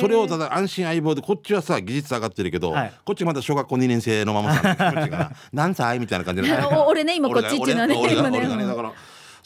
[0.00, 2.92] それをただ安心相棒でこっちはさ技術上がってるけど、はい。
[3.04, 7.96] こっちまだ小学校2年生のままさ何歳 みたいな感じで お俺ね今こっちっていうのはね。
[7.96, 8.92] 俺がねだから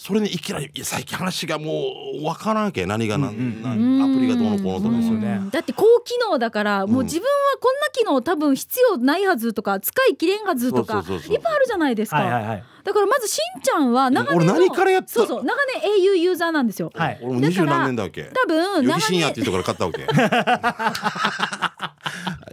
[0.07, 4.03] それにいきなりいや最近話がもうわからんけ何がなん、なうん。
[4.03, 5.39] アプリがどうのこうのとかですよね。
[5.41, 5.51] うん。
[5.51, 11.05] だって高機能だからもう自分はこんな機能多分必要ないはずとか使い切れんはずとかいっ
[11.41, 12.65] ぱいあるじゃないですか、はいはいはい。
[12.85, 17.19] だからまずしんちゃんは長年の俺何からやったそうそう長年 au ユーザーなんですよ、はい。
[17.23, 18.25] 俺も二十何年だわけ？
[18.25, 20.05] 多分長予備深夜って年いうところ買ったわけ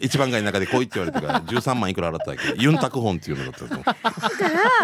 [0.02, 3.84] 一番街の中で来いって言われてから13万いくら払ったわけユンタクホンっていうのだったと思う。
[3.84, 4.00] だか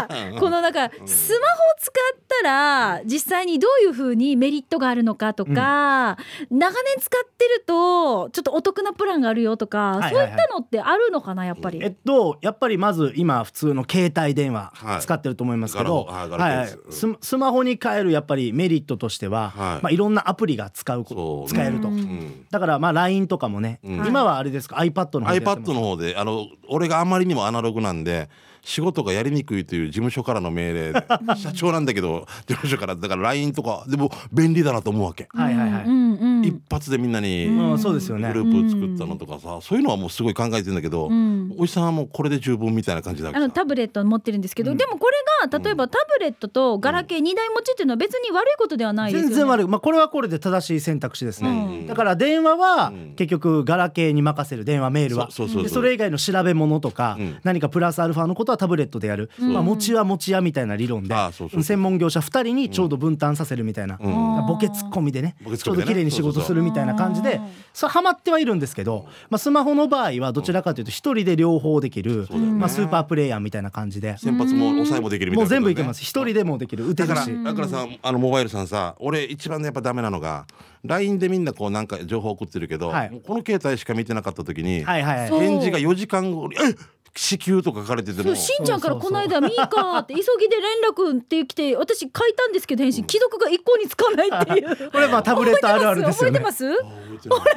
[0.07, 6.17] らこのなんかスマホを使ったら実際にどういうふうにメリットがあるのかとか、
[6.49, 10.13] 長年使ってるとちょっとお得なプランがあるよとか、はいはいはい。
[10.13, 11.79] そういったのってあるのかなやっぱり？
[11.83, 15.01] えっとやっぱりまず今普通の携帯電話はい。
[15.01, 19.83] 使ってると思いますけど、はいガラケーですススマホに変えるやっぱりメリットとしては、はい。
[19.83, 21.87] まあいろんなアプリが使う使えると。
[21.89, 21.95] うん。
[21.95, 22.45] うん。
[22.49, 24.07] だからまあ LINE とかもね、うん。
[24.07, 28.29] 今はあれですか iPad iPad の方で iPad の方であの俺があまりにもアナログなんで
[28.67, 30.91] 仕事がやりにくいという事務所からの命令。
[30.91, 31.03] で
[31.37, 32.95] 社長なんだけど事務所から。
[32.97, 38.27] だから LINE とかでも便利だなと思うわけ、はいはいはい、うんうん一発でみんなにうんそうですよね。
[38.27, 41.55] グループ作ったのとかさ、そういうのはもうすごい考えてるんだけど、うん。
[41.57, 49.35] おじさんはもうこれで十分みたいな感じだけどあのタブレット持ってるんですけど、でもこれが例えばタブレットとガラケー2台持ちっていうのは別に悪いことではないですよね。
[49.35, 51.87] 全然悪い、まあ、これはこれで正しい選択肢ですね、うん。
[51.87, 53.13] だから電話はうん。
[53.15, 54.65] 結局ガラケーに任せる。
[54.65, 55.31] 電話メールは。
[55.31, 55.63] そうそうそうそう。
[55.63, 57.37] でそれ以外の調べ物とか、うん。
[57.43, 59.53] 何かプラスアルファのことはタブレットでやる、うん。
[59.53, 61.15] まあ、持ちは持ち屋みたいな理論で
[61.61, 64.45] 専門業者2人にちょうど分担させるみたいな、うん。
[64.47, 74.17] ボケツッコミでねちょうど綺麗に仕事するみたいな感じでそうそうそうそれハマってはいるんですけど、まあ、スマホの場合はどちらかというと一人で両方できる、まあ、スーパープレイヤーみたいな感じで。
[74.17, 76.01] 先発も抑えもできるみたいな、もう全部いけます。
[76.01, 76.87] 一人でもできる。
[76.87, 77.43] 打てだからるし。
[77.43, 80.45] だからさあのモバイルさんさ俺一番やっぱダメなのが
[80.83, 82.91] LINE でみんなこうなんか情報送ってるけど、
[83.25, 85.29] この携帯しか見てなかった時に、はいはいはい。
[85.29, 85.39] そう。
[85.39, 86.75] 返事が4時間後に「え
[87.19, 88.35] 支給」とか書かれてても。
[88.35, 94.89] しんちゃんからこの間「ミーカー」って急ぎで連絡って来て私書いたんですけど返信既読が一向につかないっていう。
[94.91, 96.39] これまあタブレットあるあるですよね。
[96.39, 96.65] 覚えてます？
[96.69, 97.47] あ覚えてない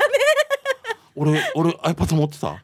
[1.16, 2.56] 俺俺 iPad 持ってた？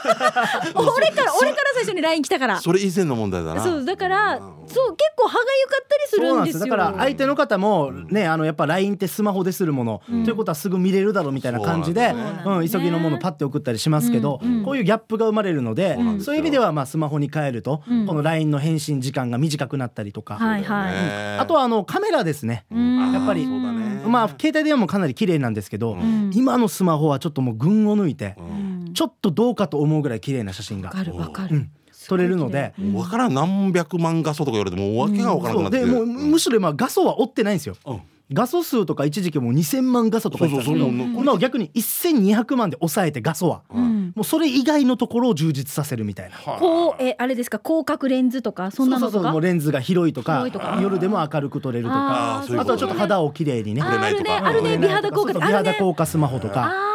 [0.74, 2.60] 俺から俺から最初に LINE 来たから。
[2.60, 3.62] それ以前の問題だな。
[3.62, 6.34] そうだからそう結構歯がゆかったりするんでよ。
[6.36, 6.58] なんです。
[6.58, 12.56] すだから相手の方もねあのやっぱ LINE ってスマホでするもの、ということはすぐ見れるだろうみたいな感じでそうなんだね。
[12.58, 14.64] うん、急ぎのものパッて送ったりしますけど、うんうん。
[14.64, 18.06] こういうギャップが生まれるので、そうなんそういう意味ではまあスマホに変えると、うん。
[18.06, 21.38] この LINE の返信時間が短くなったりとか、はいはい、ね。
[21.38, 23.12] あとはあのカメラですね、うん。
[23.12, 26.30] やっぱりそうだねまあ携帯電話もかなり綺麗なんですけど、ん。
[26.34, 28.92] 今のスマホはちょっともう群を抜いて、うん。
[28.94, 30.88] ちょっとどうかと思うぐらい綺麗な写真が。
[30.88, 31.70] わかるわかる、うん。
[32.08, 32.74] 撮れるので。
[32.78, 35.86] もう分からん何百万画素とか言われてもう訳が分からなくなってう。
[35.86, 37.76] でもうむしろ今画素は追ってないんですよ。
[37.86, 38.00] うん
[38.32, 44.12] 画素数とか一時期もう2000万画素とか言ってたんですけど今は逆に1200万で抑えて画素は、うん。
[44.14, 46.36] もうそれ以外のところを充実させるみたいな。
[46.58, 47.60] こうえあれですか？
[47.64, 49.12] 広角レンズとかそんなのとか？
[49.12, 50.78] そうそうそうもうレンズが広いとか広いとか。
[50.80, 56.64] 夜でも明るく撮れるとかあとはちょっと肌をきれいにねああるね触れないとかあるね美肌効果美肌効果スマホとか。
[56.66, 56.89] あ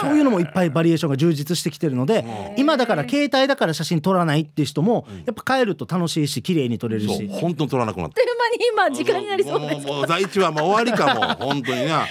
[0.00, 2.24] そういうのもいっぱいバリエーションが充実してきてるので
[2.56, 7.28] 今だから携帯だから写真撮らないっていう人もやっぱ帰ると楽しいし綺麗に撮れるし。
[7.28, 9.86] 本当に取らなくなっーあっという間に今時間になりそうです。
[9.86, 12.10] ももう第一話もう終わりかも本当にないやあの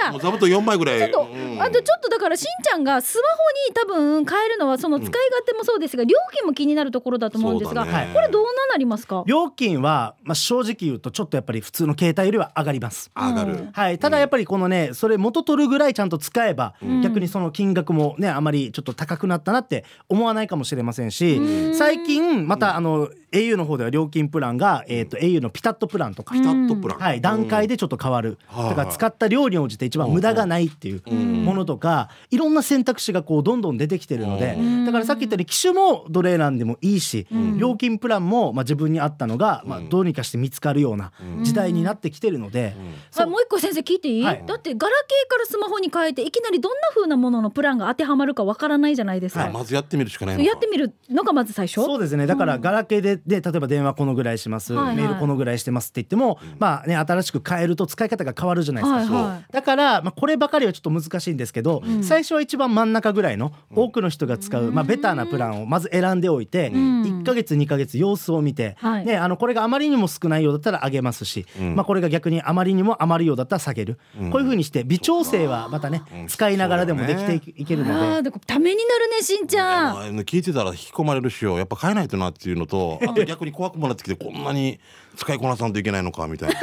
[0.00, 3.36] さもう座布団4枚ぐらいちょっと、うんあとちょっとだからしんちゃんがスマホ
[3.68, 13.10] に多分変えるのはその使い勝手もそうですが、料金も気になるところだと思うんですが、これどうなりますか料金は、まあ、正直言うとちょっとやっぱり普通の携帯よりは上がります。
[13.14, 26.98] 上がるうんはい、ただやっぱりこのねそれ元取るぐらいちゃんと使えば、逆にその金額もねあまりちょっと高くなったなって思わないかもしれませんし最近またあの au の方では料金プランが、えー、と au のピタッとプランとか、ピタッとプラン。
[26.98, 42.74] はい、段階でちょっと変わる、はいだから使った量に応じて一番無駄がないっていうものとか、いろんな選択肢がこうどんどん出てきてるので、だからさっき言ったように機種もどれ選んでもいいし、料金プランもまあ自分に合ったのが、まあ、どうにかして見つかるような時代になってきてるので、
[43.14, 44.44] はい、もう一個先生聞いていい、はい。
[44.46, 50.48] だってガラケーからスマホに変えていきなりどんな風なもののプランが当てはまるかわからないじゃないですか、まずやってみるしかないのか。
[50.48, 51.74] やってみるのがまず最初。
[51.74, 52.26] そうですね。
[52.26, 54.96] だからガラケーでで例えば電話このぐらいします、はいはい。
[54.96, 59.14] メールこのぐらいしてますって言っても、まあね新しく変えると使い方が変わるじゃないですか。
[59.14, 59.52] はいはい。
[59.52, 69.06] だから、まあ、こればかりはちょっと難しいんですけど、最初は一番真ん中ぐらいの多くの人が使う、まあ、ベターなプランをまず選んでおいて、1ヶ月2ヶ月様子を見て、はい。
[69.06, 73.98] ね、あのこれがあまりにも少ないようだったら上げますし、まあ、これが逆にあまりにも余るようだったら下げる、
[74.30, 78.30] こういうふうにして微調整はまたね、使いながらでもできていいけるので。
[78.46, 79.94] ためになるねしんちゃん。
[79.94, 84.80] まあ聞いてたら引き込まれるしよやっぱ変えないとなっていうのとあと逆に怖くもなってきてこんなに
[85.16, 86.54] 使いこなさんといけないのかみたいな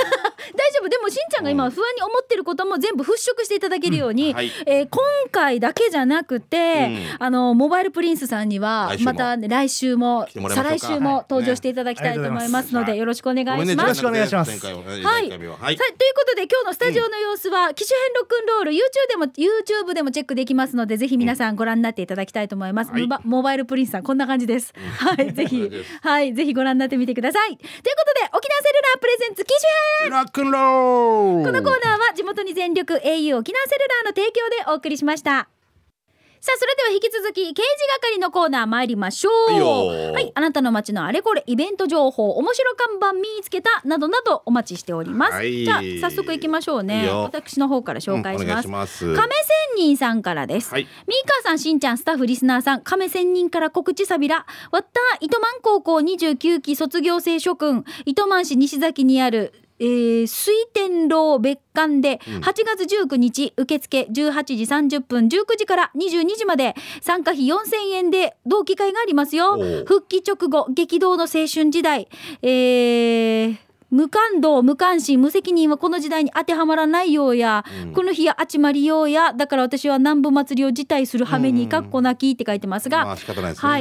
[1.40, 4.36] ゃんが今不安に思ってることも全部払拭していただけるように、うん。
[4.36, 4.52] はい。
[4.66, 6.58] えー今回だけじゃなくて、
[7.18, 7.26] うん。
[7.26, 11.26] あのモバイルプリンスさんにはまたね来週も再来週もはい。
[11.30, 13.00] 登場していただきたいと思いますので、はい。
[13.00, 13.84] よろしくお願いします。
[13.84, 14.52] よろしくお願いします。
[14.52, 15.58] 前回ははい、は。
[15.58, 15.78] はい。
[15.78, 23.08] ということで今日のスタジオの様子は、機種編ロックンロール YouTube でも YouTube でもチェックできますのでぜひ皆さんご覧になっていただきたいと思います、はい。
[23.24, 25.32] モバイルプリンスさんこんな感じです、はい。
[25.34, 25.70] ぜひ
[26.02, 26.34] はい。
[26.34, 27.50] ぜひご覧になってみてください。
[27.50, 29.54] ということで沖縄セルラープレゼンツ機
[30.02, 30.12] 種編。
[30.12, 35.50] ロックンロールこのコーナーは地元に全力 au 沖縄セルラーの提供でお送りしました。
[36.42, 37.68] さあそれでは引き続き刑事
[38.02, 39.30] 係のコーナー参りましょ
[40.10, 40.14] う。
[40.14, 45.66] はいあなたの街のあれこれイベント情報面白看板見つけたなどなどお待ちしております、はい。
[45.66, 47.10] じゃあ早速行きましょうね。
[47.10, 49.16] 私の方から紹介します、します。
[49.16, 49.36] 亀
[49.76, 50.84] 仙人さんからです、はい。
[50.84, 57.84] ミーカーさんしんちゃんスタッフリスナーさん亀仙人から告知さびらわった糸満高校29期卒業生諸君。
[58.06, 69.58] 糸満市西崎にあるえー、水天楼別館で8月19日受付18時30分19時から22時まで参加費4000円で同期会がありますよ。
[69.86, 72.08] 復帰直後激動の青春時代。
[72.42, 79.34] えー無感動無関心無責任はこの時代に当てはまらないようや、この日やあちまりようや。
[79.34, 83.18] だから私は南部祭りを辞退する羽目にかっこなきって書いてますが、はい、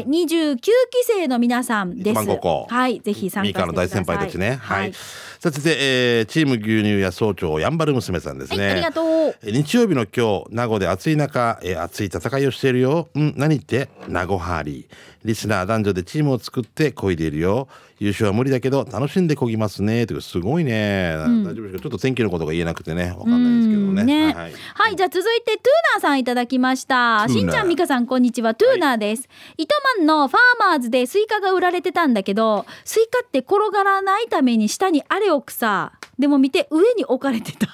[0.07, 0.71] 29期
[1.03, 2.17] 生の皆さんです。
[2.17, 3.67] はい、ぜひ参加ミしてください。
[3.67, 4.59] カの大先輩たちね。
[4.63, 4.93] はい、はい、
[5.41, 9.07] さあ続いて、えーチーム牛乳屋総長やんばる娘さんですね、はいありがとう。
[9.45, 13.09] えー日曜日の今日名護で暑い中、えー熱い戦いをしているよ。
[13.17, 17.69] ん何って名護ハーリーリスナー男女でチームを作って漕いでいるよ。
[17.99, 20.07] 優勝は無理だけど楽しんで漕ぎますね。
[20.07, 23.11] というすごいね、大丈夫ですかちょっと天気のことが言えなくてね。
[23.11, 24.03] わかんないですけどね。
[24.03, 24.25] うんね。
[24.25, 24.41] はいは
[24.75, 25.63] はいい、じゃあ続いてトゥー
[25.95, 27.27] ナーさんいただきました。
[27.29, 28.55] しんちゃん、みかさん、こんにちは。
[28.55, 29.29] トゥーナーです。
[29.57, 35.93] 糸満のファーマーズでスイカが売られてたんだけど、スイカって転がらないために下にあれをくさ。
[36.19, 37.69] でも見て、上に置かれてた。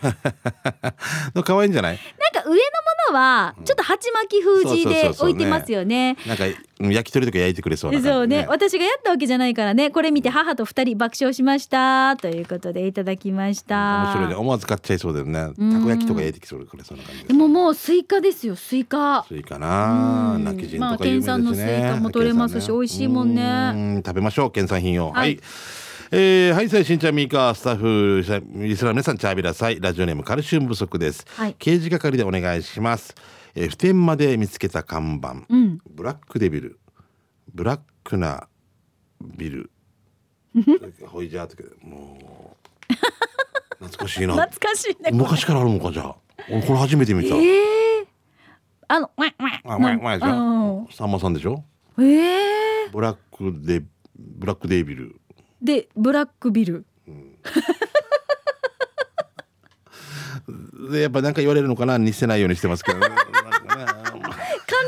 [1.44, 1.98] 可愛いんじゃない？
[2.32, 2.60] なんか上のも
[3.12, 6.16] のはちょっと鉢巻き封じで置いてますよね。
[6.26, 8.46] なんかうん焼き鳥とか焼いてくれそうな感じ、そうね。
[8.48, 9.90] 私がやったわけじゃないからね。
[9.90, 14.04] これ見て母と二人爆笑しましたということでいただきました。
[14.04, 14.34] 面白いね。
[14.34, 15.32] 思わず買っちゃいそうだよね。
[15.32, 18.56] たこ焼きとか焼いてきそうくれそうな感じでももうスイカですよ。
[18.56, 19.24] スイカ。
[19.28, 20.32] スイカな。
[20.36, 20.44] うん。
[20.44, 23.72] 今帰仁まあとか有名ですね、県産のスイカも取れますし県産美味しいもんね。
[23.74, 24.02] うん。
[24.04, 25.08] 食べましょう県産品を。
[25.10, 25.40] ははいい、
[26.12, 31.54] えー、はいさいしんちゃんみーかスタッフリスナーの皆さんチャービラさいラジオネームカルシウム不足です、はい。
[31.56, 33.14] 掲示係でお願いします、
[33.54, 35.78] えー、普天間で見つけた看板、うん。
[35.88, 36.80] ブラックデビル。
[37.54, 38.48] ブラックな
[39.20, 39.70] ビル。
[41.06, 42.56] ほいじゃーとかも
[42.90, 42.94] う
[43.84, 44.34] 懐かしいな。
[44.34, 46.16] 懐かしいね昔からあるのかじゃあ。
[46.50, 48.06] 俺これ初めて見た、ええ
[48.88, 50.82] あのわわあ前前でしうん。
[50.82, 51.62] ょさんまさんでしょ？
[52.00, 53.84] ええブラックで
[54.18, 55.19] ブラックデイビル
[55.62, 56.84] でブラックビル。
[60.90, 61.98] でやっぱなんか言われるのかな？
[61.98, 63.06] 似せないようにしてますけどね。
[63.06, 63.16] 完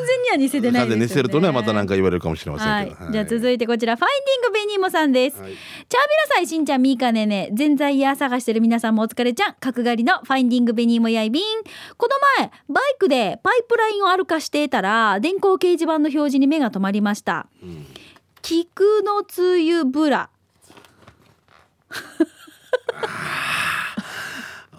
[0.07, 1.05] 全には似せてないですよね。
[1.05, 5.51] 似せるとねまたなんか言われるかもしれませはいんけど、じゃあ続いてこちらファインディングベニーモさんです、はい。
[5.51, 5.61] チャービ
[6.31, 9.55] ラサイしんちゃんみーかねね全在や探してる皆さんもお疲れちゃん。
[9.61, 11.43] 角刈りのファインディングベニーモやいびん。
[11.97, 17.47] この前バイクでパイプラインを歩かしていたら電光掲示板の表示に目が止まりました、
[18.41, 20.31] 菊のつゆブラ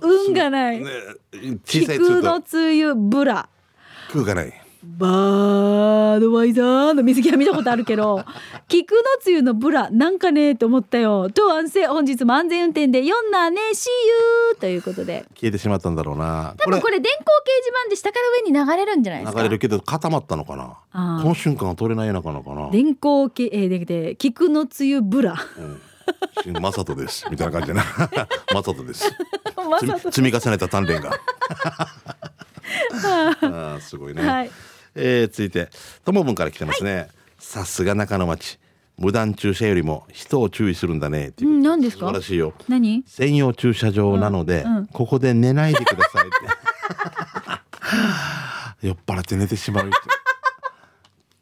[0.02, 0.90] 運がない、ね
[1.66, 3.48] 小さい菊のつうとつゆブラ。
[4.12, 4.54] 空がない
[4.86, 8.26] バードワイザーの水着は見たことあるけど
[8.68, 11.30] 菊のつゆのブラなんかねと思ったよ。
[11.30, 13.88] と安静本日も安全運転で読んだね See
[14.52, 15.24] you ということで。
[15.36, 16.54] 消えてしまったんだろうな。
[16.58, 17.30] 多分これ電光掲
[17.64, 19.40] 示板で下から上に流れるんじゃないですか？
[19.40, 21.22] 流れるけど固まったのかな？
[21.22, 22.70] この瞬間は取れないのかなかな？
[22.72, 25.36] 電光掲えーでで菊のつゆブラ。
[25.58, 25.82] うん
[26.60, 27.84] マサトですみたいな感じでな。
[28.54, 29.12] マサトです。
[29.70, 29.80] ま
[30.12, 31.12] 積み重ねた鍛錬が。
[33.42, 34.52] あーすごいね、はい。
[34.96, 35.70] えー続いて
[36.06, 37.08] ともぶんから来てますね、
[37.40, 38.60] さすが中の町。
[38.96, 41.30] 無断駐車よりも人を注意するんだね。
[41.30, 42.54] っていうう、ん何です素晴からしいよ。
[42.70, 43.04] 何？
[43.08, 44.88] 専用駐車場なので、うんうん。
[44.88, 46.36] ここで寝ないでくださいって。
[48.88, 49.98] 酔っ払って寝てしまう人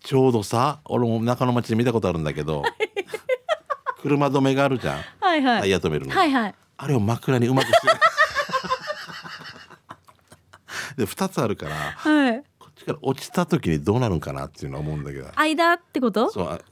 [0.04, 2.64] ちょうどさ俺も中の町で見たことあるんだけど
[4.02, 5.02] 車止めがあるじゃん。
[5.20, 5.62] はいはい。
[5.62, 6.56] タイヤ止めるの、はいはい。
[6.78, 7.88] あれを枕にうまくして
[10.98, 12.44] で2つあるからはい。
[12.60, 15.28] こっちから落ちた時にどうなるんかなっていうのは思うんだけど。
[15.36, 16.30] 間ってこと？
[16.32, 16.64] そうあだ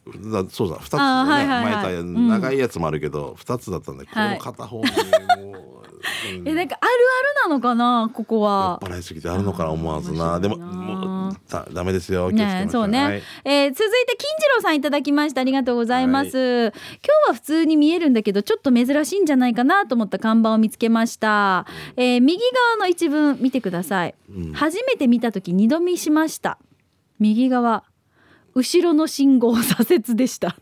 [0.50, 1.74] そうだ2つだあーね、はいはいはい。
[1.76, 4.38] 前タイヤうん長いやつもあるけど、2つだったんだけど、はい。
[4.40, 4.92] この片方に
[5.52, 5.79] もう、
[6.40, 6.48] うん。
[6.48, 6.92] えなんかある
[7.44, 10.40] あるなのかなここ酔っは払いすぎてあるのかな思わずな。
[10.40, 12.32] でももうだダメですよ。
[12.32, 13.22] 気をつけましょね、そうね、はい。
[13.46, 15.42] えー続いて金次郎さんいただきました。
[15.42, 16.72] ありがとうございます、今
[17.28, 24.54] 日は普通に見えるんだけどちょっと珍しいんじゃないかなと思った看板を見つけました、えー右側の一文見てください、うん。
[24.54, 26.58] 初めて見た時二度見しました。
[27.20, 27.84] 右側
[28.56, 30.58] 後ろの信号左折でした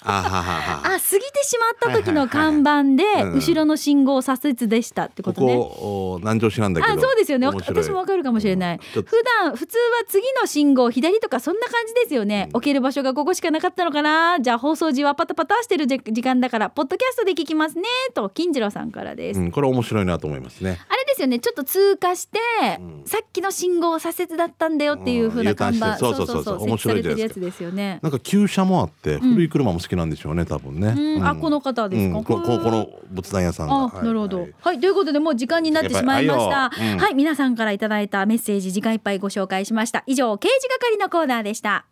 [0.00, 1.10] あ過ぎて
[1.44, 5.56] しまった時の看板で後ろの信号左折でしたってこことね。
[5.56, 7.48] こお南城市なんだあそうですよね。
[7.48, 9.04] 私もわかるかもしれない、普
[9.42, 14.38] 段普通は次の信号左とかそんな感じですよね、置ける場所がここしかなかったのかな？
[14.40, 17.84] じゃあ放送時はパタパタしてるじ時間だからポッドキャストで聞きますね。
[18.14, 20.78] と金次郎さんからです、うん、これ面白いなと思いますね。
[20.88, 21.38] あれですよね。
[21.40, 22.38] ちょっと通過して、
[22.80, 23.02] うん。
[23.04, 25.92] さっきの信号左折だったんだよっていう風な看板、うん。
[25.94, 26.60] してそうそうそう。
[26.60, 27.98] 設置されてるやつですよね。
[28.02, 31.26] なんか旧車もあって古い車も好きなんでしょうね多分ね、うん。
[31.26, 32.24] あこの方ですか、うん。
[32.24, 33.74] こここの仏壇屋さんが。
[33.74, 34.04] あ、はい。
[34.04, 36.70] なるほど、ははいい、ということでもう時間になってしまいました。
[36.70, 40.04] はい、皆さんからいただいたメッセージ時間いっぱいご紹介しました。
[40.06, 41.86] 以上、刑事係のコーナーでした。